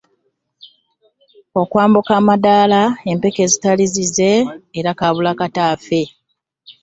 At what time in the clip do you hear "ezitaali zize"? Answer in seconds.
3.45-4.31